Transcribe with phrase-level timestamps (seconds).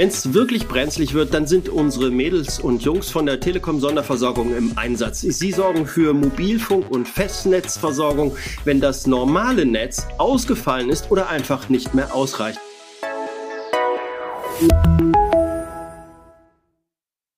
[0.00, 4.56] Wenn es wirklich brenzlig wird, dann sind unsere Mädels und Jungs von der Telekom Sonderversorgung
[4.56, 5.20] im Einsatz.
[5.20, 8.34] Sie sorgen für Mobilfunk- und Festnetzversorgung,
[8.64, 12.58] wenn das normale Netz ausgefallen ist oder einfach nicht mehr ausreicht.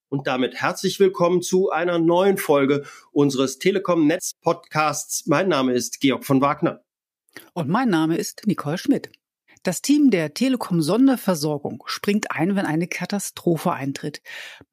[0.07, 5.25] Und damit herzlich willkommen zu einer neuen Folge unseres Telekom Netz Podcasts.
[5.27, 6.81] Mein Name ist Georg von Wagner.
[7.51, 9.11] Und mein Name ist Nicole Schmidt.
[9.63, 14.21] Das Team der Telekom Sonderversorgung springt ein, wenn eine Katastrophe eintritt.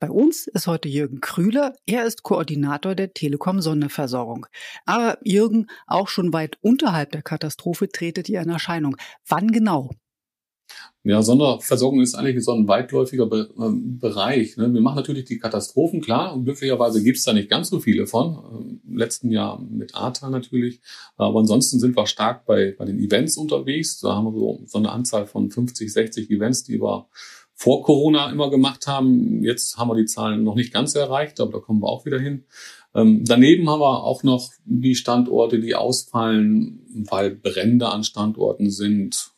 [0.00, 1.74] Bei uns ist heute Jürgen Krüler.
[1.86, 4.46] Er ist Koordinator der Telekom Sonderversorgung.
[4.86, 8.96] Aber Jürgen, auch schon weit unterhalb der Katastrophe tretet ihr in Erscheinung.
[9.28, 9.90] Wann genau?
[11.02, 14.58] Ja, Sonderversorgung ist eigentlich so ein weitläufiger Be äh, Bereich.
[14.58, 14.72] Ne?
[14.72, 16.34] Wir machen natürlich die Katastrophen, klar.
[16.34, 18.80] Und glücklicherweise gibt's da nicht ganz so viele von.
[18.86, 20.82] Im letzten Jahr mit ATA natürlich.
[21.16, 24.00] Aber ansonsten sind wir stark bei, bei den Events unterwegs.
[24.00, 27.08] Da haben wir so, so eine Anzahl von 50, 60 Events, die wir
[27.54, 29.42] vor Corona immer gemacht haben.
[29.42, 32.18] Jetzt haben wir die Zahlen noch nicht ganz erreicht, aber da kommen wir auch wieder
[32.18, 32.44] hin.
[32.94, 36.80] Ähm, daneben haben wir auch noch die Standorte, die ausfallen,
[37.10, 39.32] weil Brände an Standorten sind.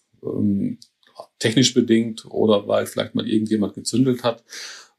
[1.18, 4.44] Ähm, technisch bedingt oder weil vielleicht mal irgendjemand gezündelt hat.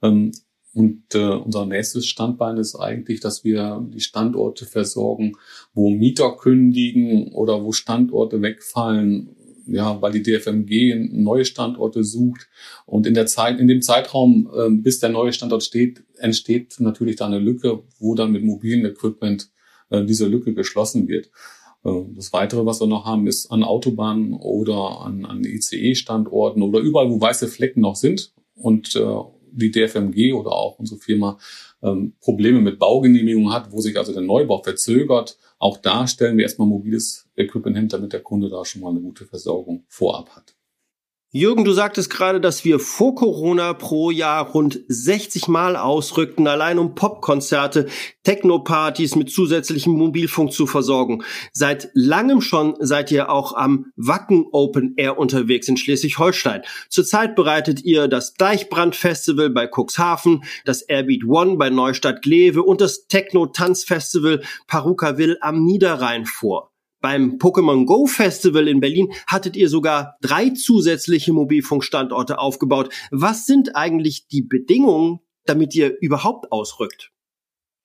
[0.01, 0.31] Ähm,
[0.73, 5.33] und äh, unser nächstes Standbein ist eigentlich, dass wir die Standorte versorgen,
[5.73, 9.35] wo Mieter kündigen oder wo Standorte wegfallen,
[9.67, 12.49] ja, weil die DFMG neue Standorte sucht.
[12.85, 17.17] Und in der Zeit, in dem Zeitraum, äh, bis der neue Standort steht, entsteht natürlich
[17.17, 19.51] da eine Lücke, wo dann mit mobilen Equipment
[19.89, 21.29] äh, diese Lücke geschlossen wird.
[21.83, 26.79] Äh, das Weitere, was wir noch haben, ist an Autobahnen oder an, an ICE-Standorten oder
[26.79, 29.15] überall, wo weiße Flecken noch sind und äh,
[29.51, 31.37] die DFMG oder auch unsere Firma
[31.83, 35.37] ähm, Probleme mit Baugenehmigungen hat, wo sich also der Neubau verzögert.
[35.59, 39.01] Auch da stellen wir erstmal mobiles Equipment hin, damit der Kunde da schon mal eine
[39.01, 40.55] gute Versorgung vorab hat.
[41.35, 46.77] Jürgen, du sagtest gerade, dass wir vor Corona pro Jahr rund 60 Mal ausrückten, allein
[46.77, 47.87] um Popkonzerte,
[48.21, 51.23] Techno-Partys mit zusätzlichem Mobilfunk zu versorgen.
[51.51, 56.61] Seit langem schon seid ihr auch am Wacken Open Air unterwegs in Schleswig-Holstein.
[56.89, 63.07] Zurzeit bereitet ihr das Deichbrand-Festival bei Cuxhaven, das Airbeat One bei Neustadt Glewe und das
[63.07, 66.72] Techno-Tanz-Festival Parukaville am Niederrhein vor.
[67.03, 72.93] Beim Pokémon Go Festival in Berlin hattet ihr sogar drei zusätzliche Mobilfunkstandorte aufgebaut.
[73.11, 77.11] Was sind eigentlich die Bedingungen, damit ihr überhaupt ausrückt?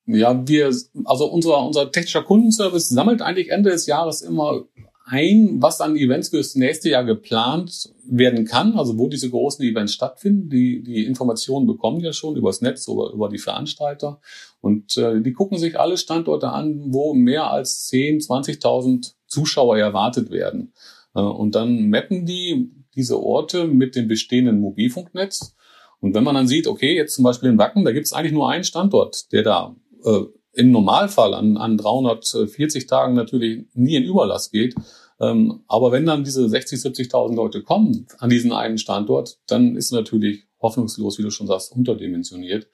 [0.06, 0.72] Ja, wir,
[1.04, 4.68] also unser, unser technischer Kundenservice sammelt eigentlich Ende des Jahres immer
[5.08, 9.94] ein, was an Events fürs nächste Jahr geplant werden kann, also wo diese großen Events
[9.94, 10.50] stattfinden.
[10.50, 14.20] Die, die Informationen bekommen ja schon übers Netz oder über die Veranstalter.
[14.60, 20.30] Und äh, die gucken sich alle Standorte an, wo mehr als 10, 20.000 Zuschauer erwartet
[20.30, 20.72] werden.
[21.14, 25.54] Äh, und dann mappen die diese Orte mit dem bestehenden Mobilfunknetz.
[26.00, 28.32] Und wenn man dann sieht, okay, jetzt zum Beispiel in Wacken, da gibt es eigentlich
[28.32, 30.22] nur einen Standort, der da äh,
[30.58, 34.74] im Normalfall an, an 340 Tagen natürlich nie in Überlass geht.
[35.20, 39.92] Ähm, aber wenn dann diese 60, 70.000 Leute kommen an diesen einen Standort, dann ist
[39.92, 42.68] natürlich hoffnungslos, wie du schon sagst, unterdimensioniert.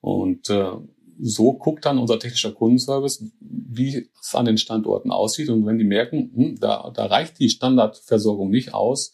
[0.00, 0.72] Und äh,
[1.20, 5.50] so guckt dann unser technischer Kundenservice, wie es an den Standorten aussieht.
[5.50, 9.12] Und wenn die merken, hm, da, da reicht die Standardversorgung nicht aus,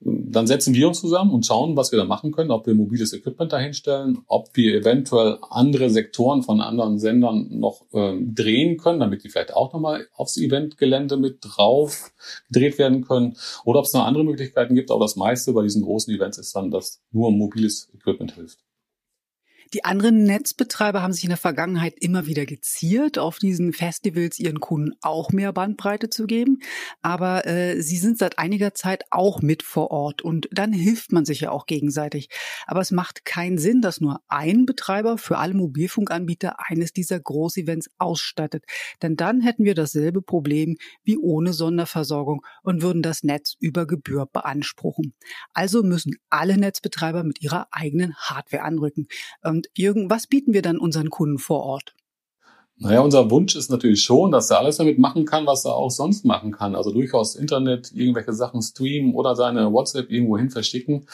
[0.00, 3.12] dann setzen wir uns zusammen und schauen, was wir da machen können, ob wir mobiles
[3.14, 9.24] Equipment dahinstellen, ob wir eventuell andere Sektoren von anderen Sendern noch ähm, drehen können, damit
[9.24, 12.12] die vielleicht auch nochmal aufs Eventgelände mit drauf
[12.48, 14.90] gedreht werden können, oder ob es noch andere Möglichkeiten gibt.
[14.90, 18.65] Aber das meiste bei diesen großen Events ist dann, dass nur mobiles Equipment hilft.
[19.72, 24.60] Die anderen Netzbetreiber haben sich in der Vergangenheit immer wieder geziert, auf diesen Festivals ihren
[24.60, 26.58] Kunden auch mehr Bandbreite zu geben.
[27.02, 31.24] Aber äh, sie sind seit einiger Zeit auch mit vor Ort und dann hilft man
[31.24, 32.28] sich ja auch gegenseitig.
[32.66, 37.90] Aber es macht keinen Sinn, dass nur ein Betreiber für alle Mobilfunkanbieter eines dieser Großevents
[37.98, 38.64] ausstattet.
[39.02, 44.26] Denn dann hätten wir dasselbe Problem wie ohne Sonderversorgung und würden das Netz über Gebühr
[44.26, 45.14] beanspruchen.
[45.52, 49.08] Also müssen alle Netzbetreiber mit ihrer eigenen Hardware anrücken.
[49.56, 51.94] Und Jürgen, was bieten wir dann unseren Kunden vor Ort?
[52.76, 55.90] Naja, unser Wunsch ist natürlich schon, dass er alles damit machen kann, was er auch
[55.90, 56.74] sonst machen kann.
[56.74, 61.06] Also durchaus Internet, irgendwelche Sachen streamen oder seine WhatsApp irgendwohin verschicken.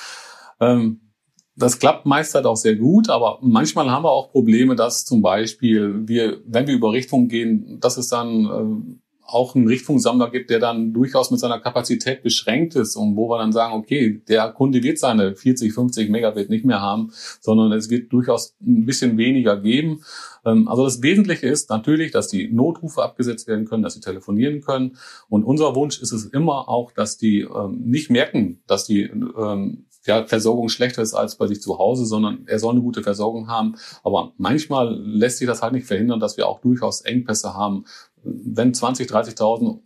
[0.58, 1.12] Ähm,
[1.54, 5.22] das klappt meist halt auch sehr gut, aber manchmal haben wir auch Probleme, dass zum
[5.22, 9.01] Beispiel wir, wenn wir über Richtung gehen, dass es dann ähm,
[9.32, 13.38] auch einen Richtfunksammler gibt, der dann durchaus mit seiner Kapazität beschränkt ist und wo wir
[13.38, 17.90] dann sagen, okay, der Kunde wird seine 40, 50 Megabit nicht mehr haben, sondern es
[17.90, 20.02] wird durchaus ein bisschen weniger geben.
[20.44, 24.60] Ähm, also das Wesentliche ist natürlich, dass die Notrufe abgesetzt werden können, dass sie telefonieren
[24.60, 24.96] können.
[25.28, 29.86] Und unser Wunsch ist es immer auch, dass die ähm, nicht merken, dass die ähm,
[30.04, 33.76] Versorgung schlechter ist als bei sich zu Hause, sondern er soll eine gute Versorgung haben.
[34.02, 37.84] Aber manchmal lässt sich das halt nicht verhindern, dass wir auch durchaus Engpässe haben.
[38.24, 39.78] Wenn 20, 30.000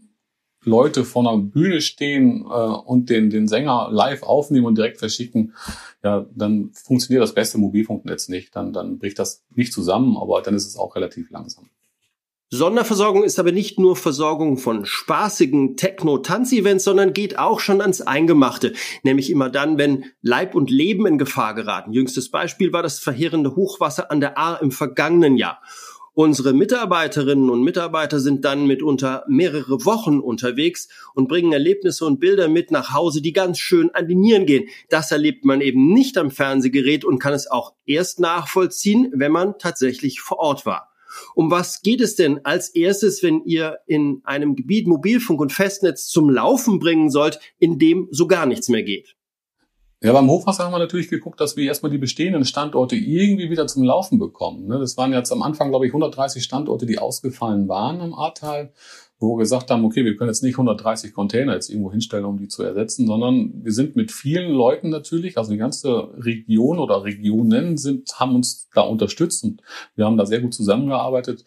[0.66, 5.54] Leute vor einer Bühne stehen äh, und den, den Sänger live aufnehmen und direkt verschicken,
[6.02, 8.54] ja, dann funktioniert das beste Mobilfunknetz nicht.
[8.54, 11.70] Dann, dann bricht das nicht zusammen, aber dann ist es auch relativ langsam.
[12.50, 18.72] Sonderversorgung ist aber nicht nur Versorgung von spaßigen Techno-Tanz-Events, sondern geht auch schon ans Eingemachte.
[19.02, 21.92] Nämlich immer dann, wenn Leib und Leben in Gefahr geraten.
[21.92, 25.60] Jüngstes Beispiel war das verheerende Hochwasser an der Ahr im vergangenen Jahr.
[26.18, 32.48] Unsere Mitarbeiterinnen und Mitarbeiter sind dann mitunter mehrere Wochen unterwegs und bringen Erlebnisse und Bilder
[32.48, 34.66] mit nach Hause, die ganz schön an die Nieren gehen.
[34.88, 39.58] Das erlebt man eben nicht am Fernsehgerät und kann es auch erst nachvollziehen, wenn man
[39.58, 40.88] tatsächlich vor Ort war.
[41.34, 46.06] Um was geht es denn als erstes, wenn ihr in einem Gebiet Mobilfunk und Festnetz
[46.06, 49.15] zum Laufen bringen sollt, in dem so gar nichts mehr geht?
[50.02, 53.66] Ja, beim Hochwasser haben wir natürlich geguckt, dass wir erstmal die bestehenden Standorte irgendwie wieder
[53.66, 54.66] zum Laufen bekommen.
[54.66, 54.78] Ne?
[54.78, 58.72] Das waren jetzt am Anfang, glaube ich, 130 Standorte, die ausgefallen waren im Ahrtal
[59.18, 62.36] wo wir gesagt haben, okay, wir können jetzt nicht 130 Container jetzt irgendwo hinstellen, um
[62.36, 67.04] die zu ersetzen, sondern wir sind mit vielen Leuten natürlich, also die ganze Region oder
[67.04, 69.62] Regionen sind, haben uns da unterstützt und
[69.94, 71.44] wir haben da sehr gut zusammengearbeitet.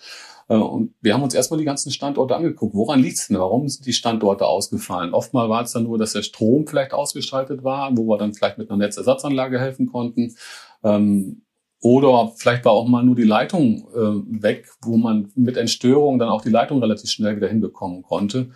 [0.49, 2.75] Äh, und wir haben uns erstmal die ganzen Standorte angeguckt.
[2.75, 3.39] Woran liegt es denn?
[3.39, 5.13] Warum sind die Standorte ausgefallen?
[5.13, 8.57] Oftmal war es dann nur, dass der Strom vielleicht ausgeschaltet war, wo wir dann vielleicht
[8.57, 10.35] mit einer Netzersatzanlage helfen konnten.
[10.83, 11.43] Ähm,
[11.81, 16.27] oder vielleicht war auch mal nur die Leitung äh, weg, wo man mit Entstörung dann
[16.27, 18.49] auch die Leitung relativ schnell wieder hinbekommen konnte.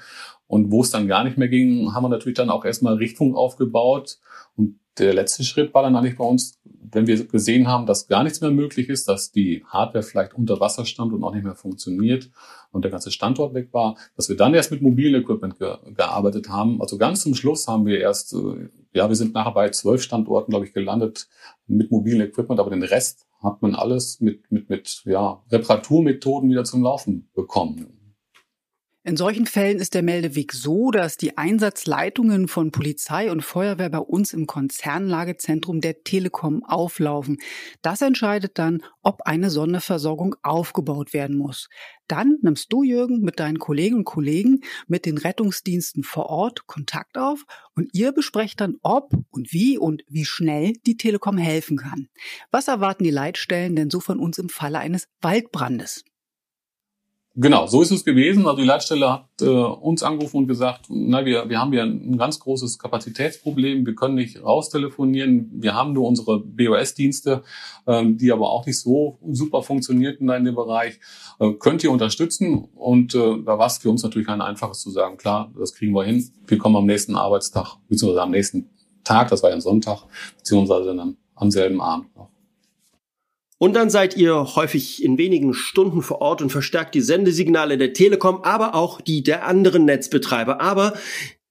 [0.54, 3.36] Und wo es dann gar nicht mehr ging, haben wir natürlich dann auch erstmal Richtung
[3.36, 4.20] aufgebaut.
[4.56, 6.60] Und der letzte Schritt war dann eigentlich bei uns,
[6.92, 10.60] wenn wir gesehen haben, dass gar nichts mehr möglich ist, dass die Hardware vielleicht unter
[10.60, 12.30] Wasser stand und auch nicht mehr funktioniert
[12.72, 16.50] und der ganze Standort weg war, dass wir dann erst mit mobilen Equipment ge gearbeitet
[16.50, 16.80] haben.
[16.82, 20.52] Also ganz zum Schluss haben wir erst, äh, ja, wir sind nachher bei zwölf Standorten,
[20.52, 21.30] glaube ich, gelandet
[21.66, 26.64] mit mobilen Equipment, aber den Rest hat man alles mit, mit, mit ja, Reparaturmethoden wieder
[26.64, 28.03] zum Laufen bekommen.
[29.06, 33.98] In solchen Fällen ist der Meldeweg so, dass die Einsatzleitungen von Polizei und Feuerwehr bei
[33.98, 37.38] uns im Konzernlagezentrum der Telekom auflaufen.
[37.82, 41.68] Das entscheidet dann, ob eine Sonderversorgung aufgebaut werden muss.
[42.08, 47.18] Dann nimmst du, Jürgen, mit deinen Kolleginnen und Kollegen, mit den Rettungsdiensten vor Ort Kontakt
[47.18, 47.44] auf
[47.76, 52.08] und ihr besprecht dann, ob und wie und wie schnell die Telekom helfen kann.
[52.52, 56.06] Was erwarten die Leitstellen denn so von uns im Falle eines Waldbrandes?
[57.36, 58.46] Genau, so ist es gewesen.
[58.46, 62.16] Also die Leitstelle hat äh, uns angerufen und gesagt, na, wir, wir haben hier ein
[62.16, 67.42] ganz großes Kapazitätsproblem, wir können nicht raustelefonieren, wir haben nur unsere BOS-Dienste,
[67.88, 71.00] ähm, die aber auch nicht so super funktionierten in dem Bereich.
[71.40, 72.66] Äh, könnt ihr unterstützen?
[72.76, 75.94] Und äh, da war es für uns natürlich ein einfaches zu sagen, klar, das kriegen
[75.94, 76.24] wir hin.
[76.46, 78.70] Wir kommen am nächsten Arbeitstag, beziehungsweise am nächsten
[79.04, 80.04] Tag, das war ja ein Sonntag,
[80.38, 82.33] beziehungsweise dann am selben Abend noch.
[83.64, 87.94] Und dann seid ihr häufig in wenigen Stunden vor Ort und verstärkt die Sendesignale der
[87.94, 90.60] Telekom, aber auch die der anderen Netzbetreiber.
[90.60, 90.96] Aber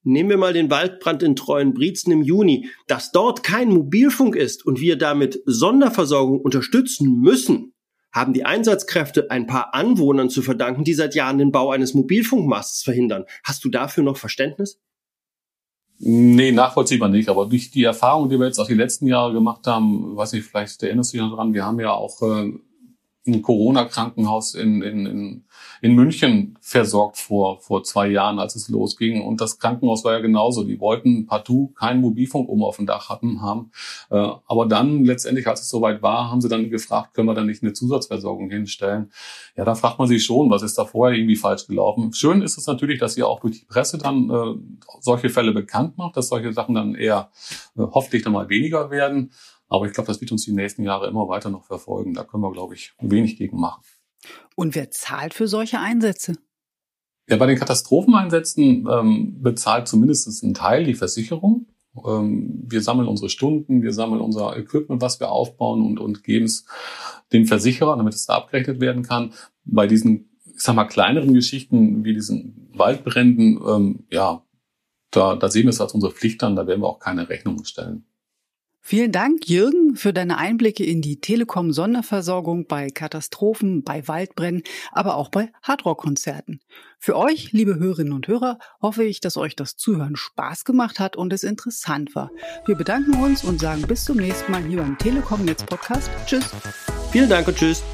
[0.03, 2.69] Nehmen wir mal den Waldbrand in Treuenbrietzen im Juni.
[2.87, 7.73] Dass dort kein Mobilfunk ist und wir damit Sonderversorgung unterstützen müssen,
[8.13, 12.83] haben die Einsatzkräfte ein paar Anwohnern zu verdanken, die seit Jahren den Bau eines Mobilfunkmasts
[12.83, 13.25] verhindern.
[13.43, 14.83] Hast du dafür noch Verständnis?
[16.05, 17.29] Nee, nachvollziehbar nicht.
[17.29, 20.45] Aber durch die Erfahrung, die wir jetzt auch die letzten Jahre gemacht haben, weiß ich,
[20.45, 22.53] vielleicht erinnerst du dich noch dran, wir haben ja auch äh,
[23.27, 25.45] ein Corona-Krankenhaus in, in, in,
[25.81, 29.23] in München versorgt vor, vor zwei Jahren, als es losging.
[29.23, 30.65] Und das Krankenhaus war ja genauso.
[30.65, 33.71] Die wollten partout keinen Mobilfunk oben auf dem Dach hatten, haben.
[34.11, 37.45] Äh, aber dann letztendlich, als es soweit war, haben sie dann gefragt, können wir da
[37.45, 39.13] nicht eine Zusatzversorgung hinstellen?
[39.57, 42.13] Ja, da fragt man sich schon, was ist da vorher irgendwie falsch gelaufen?
[42.13, 44.55] Schön ist es natürlich, dass ihr auch durch die Presse dann äh,
[45.01, 47.31] solche Fälle bekannt macht, dass solche Sachen dann eher
[47.77, 49.31] äh, hoffentlich dann mal weniger werden.
[49.73, 52.13] Aber ich glaube, das wird uns die nächsten Jahre immer weiter noch verfolgen.
[52.13, 53.83] Da können wir, glaube ich, wenig gegen machen.
[54.55, 56.35] Und wer zahlt für solche Einsätze?
[57.27, 61.69] Ja, bei den Katastropheneinsätzen ähm, bezahlt zumindest ein Teil die Versicherung.
[62.07, 66.45] Ähm, wir sammeln unsere Stunden, wir sammeln unser Equipment, was wir aufbauen und, und geben
[66.45, 66.67] es
[67.33, 69.33] dem Versicherer, damit es da abgerechnet werden kann.
[69.65, 74.45] Bei diesen, ich sag mal, kleineren Geschichten wie diesen Waldbränden, ähm, ja,
[75.11, 77.65] da, da sehen wir es als unsere Pflicht an, da werden wir auch keine Rechnungen
[77.65, 78.05] stellen.
[78.85, 85.29] Vielen Dank, Jürgen, für deine Einblicke in die Telekom-Sonderversorgung bei Katastrophen, bei Waldbrennen, aber auch
[85.29, 86.61] bei Hardrock-Konzerten.
[86.99, 91.17] Für euch, liebe Hörerinnen und Hörer, hoffe ich, dass euch das Zuhören Spaß gemacht hat
[91.17, 92.33] und es interessant war.
[92.67, 96.11] Wir bedanken uns und sagen bis zum nächsten Mal hier beim Telekom Netz Podcast.
[96.27, 96.51] Tschüss.
[97.13, 97.85] Vielen Dank und tschüss.